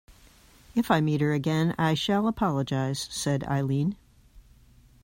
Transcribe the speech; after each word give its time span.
If 0.73 0.89
I 0.89 0.99
meet 0.99 1.21
her 1.21 1.31
again 1.31 1.75
I 1.77 1.93
shall 1.93 2.27
apologize, 2.27 3.07
said 3.11 3.43
Eileen. 3.43 3.97